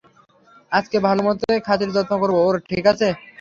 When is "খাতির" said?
1.67-1.89